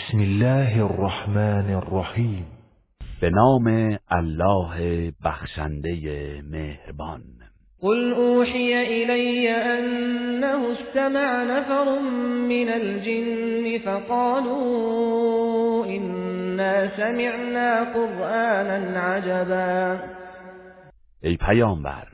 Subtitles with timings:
[0.00, 2.46] بسم الله الرحمن الرحیم.
[3.20, 7.22] به نام الله بخشنده مهربان.
[7.80, 11.98] قل اوحی الی انه استمع نفر
[12.48, 19.98] من الجن فقالوا انا سمعنا قرآنا عجبا.
[21.22, 22.06] ای پیامبر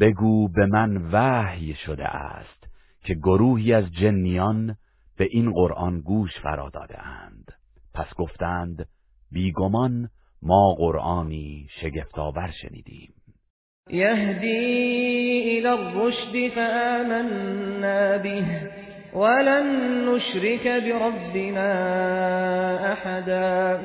[0.00, 2.64] بگو به من وحی شده است
[3.04, 4.76] که گروهی از جنیان
[5.20, 7.52] به این قرآن گوش فرا داده اند.
[7.94, 8.86] پس گفتند
[9.32, 10.08] بیگمان
[10.42, 13.12] ما قرآنی شگفتآور شنیدیم.
[13.90, 18.44] یهدی الى الرشد فآمنا به
[19.14, 21.72] ولن نشرك بربنا
[22.92, 23.80] احدا.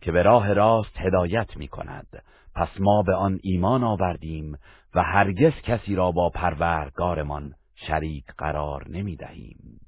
[0.00, 2.06] که به راه راست هدایت می کند.
[2.54, 4.58] پس ما به آن ایمان آوردیم
[4.94, 9.85] و هرگز کسی را با پروردگارمان شریک قرار نمی دهیم.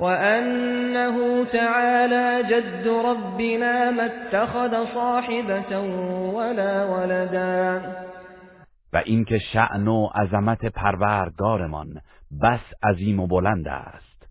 [0.00, 5.78] وأنه تعالى جد ربنا ما اتخذ صاحبة
[6.34, 7.80] ولا ولدا.
[8.92, 12.00] و اینکه شأن و عظمت پروردگارمان
[12.42, 14.28] بس عظیم و بلند است.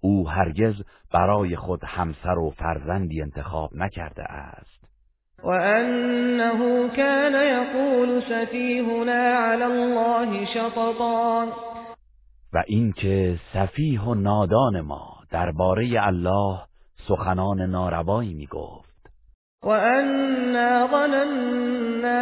[0.00, 0.74] او هرگز
[1.14, 4.84] برای خود همسر و فرزندی انتخاب نکرده است.
[5.44, 11.63] وأنه كان يقول سفيهنا على الله شططا.
[12.54, 16.58] و اینکه سفیه و نادان ما درباره الله
[17.08, 19.10] سخنان ناروایی می‌گفت.
[19.62, 22.14] و انا ظننا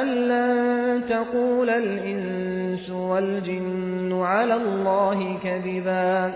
[0.00, 6.32] ان لن تقول الانس والجن على الله كذبا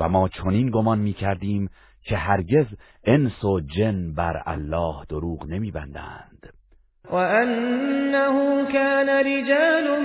[0.00, 1.70] و ما چنین گمان می‌کردیم
[2.02, 2.66] که هرگز
[3.04, 6.53] انس و جن بر الله دروغ نمیبندند.
[7.10, 10.00] وأنه كان رجال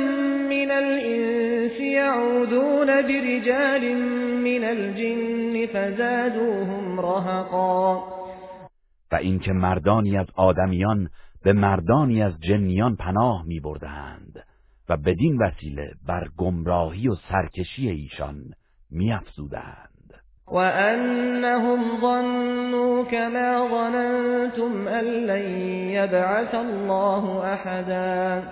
[0.49, 3.95] من الإنس يعودون برجال
[4.43, 8.03] من الجن فزادوهم رهقا
[9.11, 11.09] و اینکه مردانی از آدمیان
[11.43, 14.45] به مردانی از جنیان پناه می بردند
[14.89, 18.43] و بدین وسیله بر گمراهی و سرکشی ایشان
[18.91, 19.88] می افزودند.
[20.51, 25.45] وأنهم ظنوا كما ظننتم أن لن
[25.91, 28.43] يبعث الله أحدا.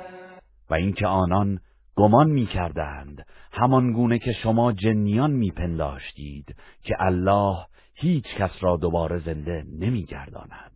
[0.70, 1.60] و اینکه آنان
[1.96, 7.56] گمان می‌کردند همان گونه که شما جنیان میپنداشتید که الله
[7.96, 10.72] هیچ کس را دوباره زنده نمیگرداند.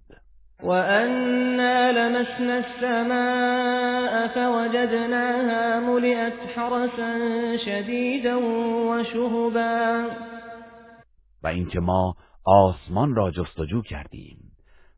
[0.63, 10.31] و انا لمسنا السماء فوجدناها ملئت حرسا شدیدا و شهبا
[11.44, 12.16] و اینکه ما
[12.46, 14.38] آسمان را جستجو کردیم.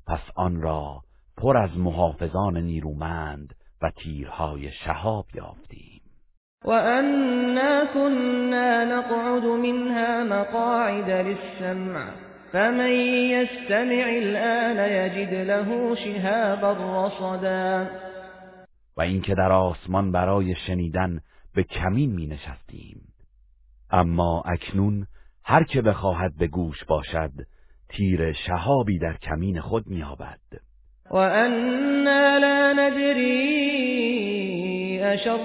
[0.08, 1.02] پس آن را
[1.38, 6.02] پر از محافظان نیرومند و تیرهای شهاب یافتیم.
[6.66, 12.12] و انا كنا نقعد منها مقاعد للسمع
[12.52, 16.72] فمن يستمع الان يجد له شهابا
[17.08, 17.88] رصدا.
[18.98, 21.20] و اینکه در آسمان برای شنیدن
[21.56, 23.02] به کمین می نشستیم.
[23.92, 25.08] اما اکنون
[25.46, 27.31] هر که بخواهد به گوش باشد
[27.90, 30.40] تیر شهابی در کمین خود میابد
[31.12, 33.74] و انا لا ندری
[35.02, 35.40] اشر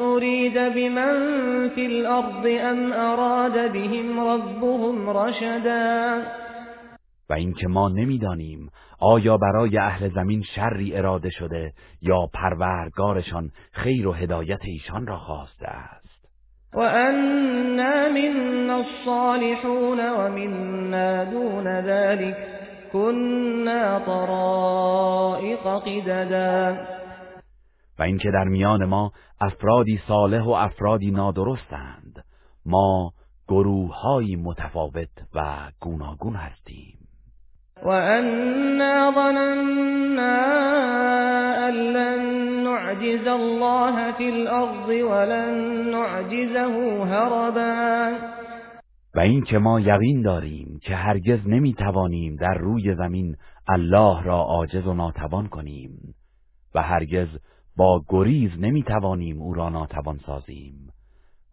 [0.00, 6.22] ارید بمن فی الارض ام اراد بهم ربهم رشدا.
[7.30, 11.72] و اینکه ما نمی‌دانیم آیا برای اهل زمین شری اراده شده
[12.02, 16.23] یا پروردگارشان خیر و هدایت ایشان را خواسته است؟
[16.74, 22.36] وأنا منا الصالحون ومنا دون ذلك
[22.92, 26.86] كنا طرائق قددا.
[27.98, 32.24] و اینکه در میان ما افرادی صالح و افرادی نادرستند
[32.66, 33.12] ما
[33.48, 37.03] گروههایی متفاوت و گوناگون هستیم.
[37.84, 40.36] وأنا ظننا
[41.68, 42.22] أن لن
[42.64, 48.12] نعجز الله في الأرض ولن نعجزه هربا.
[49.14, 53.36] و اینکه ما یقین داریم که هرگز نمی‌توانیم در روی زمین
[53.68, 56.14] الله را عاجز و ناتوان کنیم
[56.74, 57.28] و هرگز
[57.76, 60.74] با گریز نمی‌توانیم او را ناتوان سازیم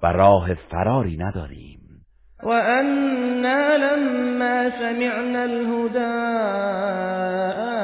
[0.04, 1.81] و راه فراری نداریم.
[2.44, 6.18] وأنا لما سمعنا الهدى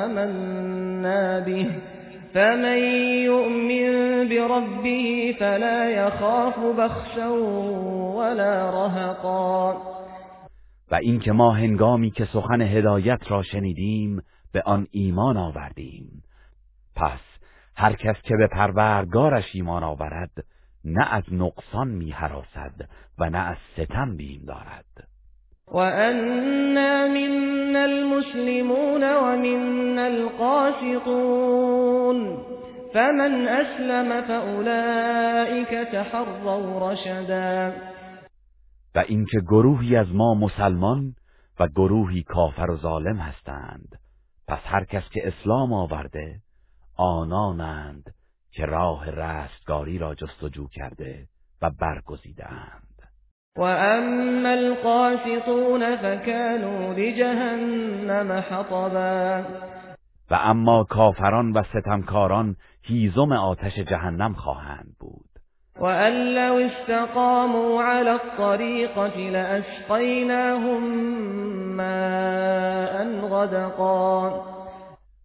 [0.05, 1.69] آمنا به
[2.33, 2.77] فمن
[3.23, 7.29] يؤمن بربه فلا يخاف بخسا
[8.17, 9.73] ولا رهقا
[10.91, 14.21] و اینکه ما هنگامی که سخن هدایت را شنیدیم
[14.53, 16.23] به آن ایمان آوردیم.
[16.95, 17.19] پس
[17.75, 20.31] هر کس که به پروردگارش ایمان آورد
[20.87, 22.15] نه از نقصان می
[23.17, 24.85] و نه از ستم بیم دارد.
[25.67, 31.57] وأنا منا المسلمون ومنا القاسطون
[32.93, 37.73] فمن أسلم فأولئك تحروا رشدا.
[38.95, 41.15] و اینکه گروهی از ما مسلمان
[41.59, 43.99] و گروهی کافر و ظالم هستند.
[44.47, 46.35] پس هر کس که اسلام آورده
[46.97, 48.13] آنانند
[48.57, 51.27] که راه رستگاری را جستجو کرده
[51.61, 53.01] و برگزیدند
[53.57, 59.43] و اما القاسطون فكانوا لجهنم حطبا.
[60.31, 65.29] و اما کافران و ستمکاران هیزم آتش جهنم خواهند بود.
[65.79, 70.83] وأن لو استقاموا على الطريقة لأسقيناهم
[71.75, 74.29] ماء غدقا.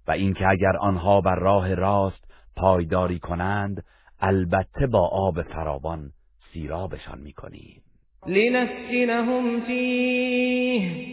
[0.08, 2.21] و اینکه اگر آنها بر راه راست
[2.56, 3.84] پایداری کنند
[4.20, 6.10] البته با آب فراوان
[6.52, 7.82] سیرابشان می‌کنیم.
[8.26, 11.12] لنفتنهم فیه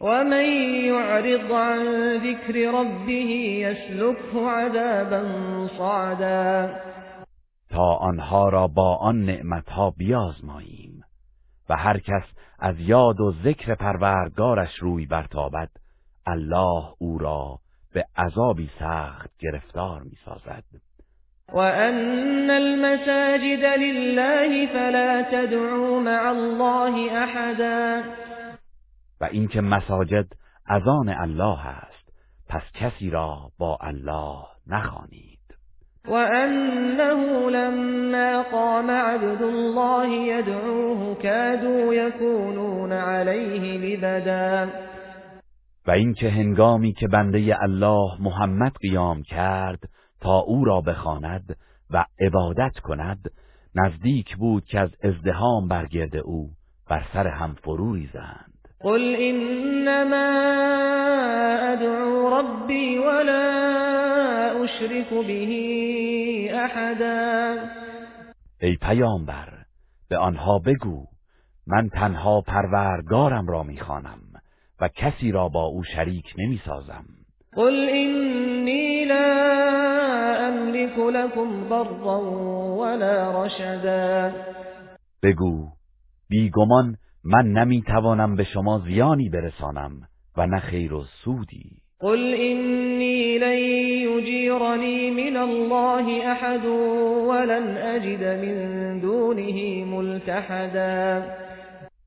[0.00, 0.44] ومن
[0.84, 1.84] يعرض عن
[2.18, 3.30] ذكر ربه
[3.62, 5.22] يسلكه عذابا
[5.78, 6.70] صعدا.
[7.70, 11.02] تا آنها را با آن نعمتها بیازماییم
[11.68, 12.24] و هر کس
[12.58, 15.70] از یاد و ذکر پروردگارش روی برتابد
[16.26, 17.58] الله او را
[17.94, 20.64] به عذابی سخت گرفتار می‌سازد.
[21.48, 28.02] و ان المساجد لله فلا تدعوا مع الله احدا
[29.20, 30.26] و اینکه مساجد
[30.66, 32.12] از آن الله است
[32.48, 35.38] پس کسی را با الله نخوانید.
[36.08, 44.70] وأنه لما قام عبد الله يدعوه كادوا يكونون عليه لبدا.
[45.86, 49.88] و اینکه هنگامی که بنده الله محمد قیام کرد
[50.20, 51.56] تا او را بخواند
[51.90, 53.30] و عبادت کند
[53.74, 56.50] نزدیک بود که از ازدهام برگرد او
[56.88, 58.68] بر سر هم فرو ریزند.
[58.80, 60.16] قل انما
[61.72, 67.56] ادعو ربی ولا اشرك به احدا.
[68.60, 69.48] ای پیامبر
[70.08, 71.06] به آنها بگو
[71.66, 74.31] من تنها پروردگارم را می‌خوانم.
[74.82, 77.04] و کسی را با او شریک نمی‌سازم
[77.56, 79.24] قل اینی لا
[80.46, 82.20] املك لكم ضرا
[82.78, 84.32] ولا رشدا.
[85.22, 85.68] بگو
[86.28, 89.92] بیگمان من نمی‌توانم به شما زیانی برسانم
[90.36, 91.82] و نه خیر و سودی.
[92.00, 93.58] قل اینی لن
[94.08, 96.64] یجیرنی من الله احد
[97.28, 101.22] ولن اجد من دونه ملتحدا.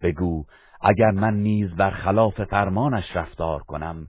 [0.01, 0.45] بگو
[0.81, 4.07] اگر من نیز برخلاف فرمانش رفتار کنم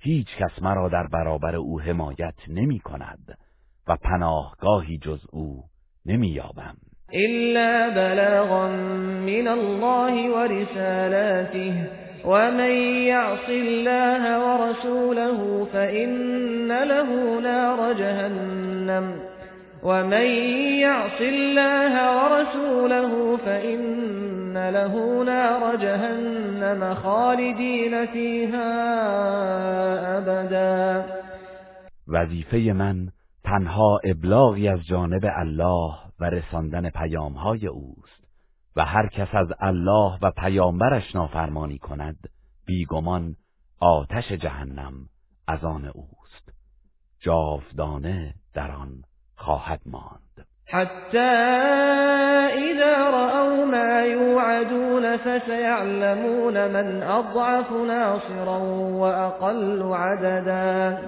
[0.00, 3.38] هیچ کس مرا در برابر او حمایت نمی کند
[3.88, 5.64] و پناهگاهی جز او
[6.06, 6.76] نمی یابم.
[7.14, 8.68] إلا بلاغا
[9.26, 11.90] من الله ورسالاته
[12.24, 12.72] ومن
[13.06, 19.20] يعص الله ورسوله فإن له نار جهنم.
[19.82, 20.26] ومن
[20.80, 24.07] يعص الله ورسوله فإن
[24.56, 28.68] له نار جهنم خالدين فيها
[30.18, 31.04] أبدا.
[32.08, 33.08] وظیفه من
[33.44, 38.28] تنها ابلاغی از جانب الله و رساندن پیامهای اوست
[38.76, 42.16] و هر کس از الله و پیامبرش نافرمانی کند
[42.66, 43.36] بیگمان
[43.80, 44.92] آتش جهنم
[45.48, 46.52] از آن اوست.
[47.20, 49.02] جاودانه در آن
[49.36, 50.46] خواهد ماند.
[50.66, 51.18] حتی
[52.58, 53.47] اذا رأوا
[55.18, 58.58] فسيعلمون من اضعف ناصرا
[58.98, 61.02] واقل عددا.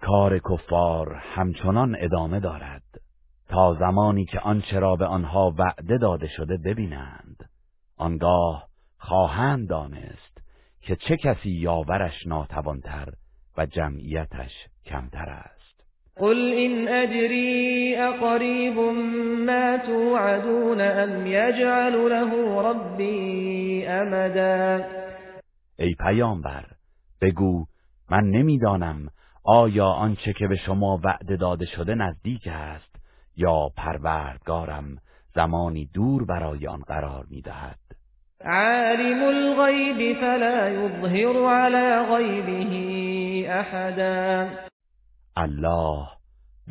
[0.00, 2.82] کار کفار همچنان ادامه دارد
[3.48, 7.48] تا زمانی که آنچه را به آنها وعده داده شده ببینند.
[7.96, 8.66] آنگاه
[8.98, 10.40] خواهند دانست
[10.82, 13.08] که چه کسی یاورش ناتوانتر
[13.56, 14.52] و جمعیتش
[14.86, 15.59] کمتر است.
[16.16, 18.78] قل این اجری اقریب
[19.46, 24.84] ما توعدون ام یجعل له ربی امدا
[25.78, 26.64] ای پیامبر
[27.22, 27.66] بگو
[28.10, 29.08] من نمی‌دانم
[29.44, 32.96] آیا آنچه که به شما وعده داده شده نزدیک است
[33.36, 34.96] یا پروردگارم
[35.34, 37.78] زمانی دور برای آن قرار می‌دهد.
[38.44, 44.69] عالم الغیب فلا یظهر على غیبه احدا.
[45.36, 46.06] الله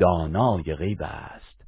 [0.00, 1.64] دانای غیب است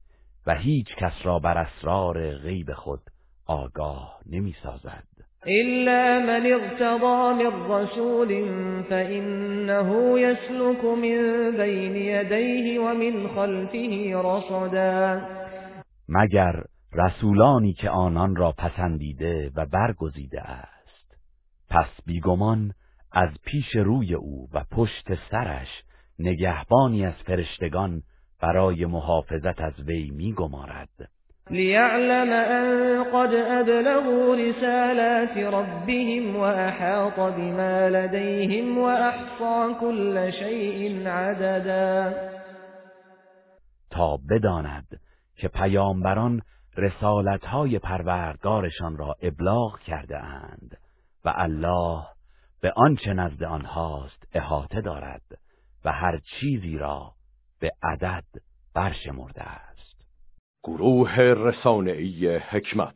[0.46, 3.00] و هیچ کس را بر اسرار غیب خود
[3.46, 5.04] آگاه نمی سازد.
[5.46, 8.28] إلا من ارتضى من رسول
[8.82, 15.20] فإنه يسلك من بين يديه ومن خلفه رصدا.
[16.08, 21.16] مگر رسولانی که آنان را پسندیده و برگزیده است.
[21.70, 22.72] پس بیگمان
[23.12, 25.68] از پیش روی او و پشت سرش
[26.22, 28.02] نگهبانی از فرشتگان
[28.42, 30.88] برای محافظت از وی میگمارد.
[31.50, 42.14] لیعلم ان قد ابلغوا رسالات ربهم واحاط بما لديهم واحصى كل شيء عددا.
[43.90, 44.86] تا بداند
[45.36, 46.42] که پیامبران
[46.76, 50.78] رسالتهای پروردگارشان را ابلاغ کرده اند
[51.24, 52.02] و الله
[52.60, 55.22] به آنچه نزد آنهاست احاطه دارد.
[55.84, 57.14] و هر چیزی را
[57.58, 58.24] به عدد
[58.74, 60.04] برشمرده است.
[60.64, 62.90] گروه رسانه‌ای حکمت.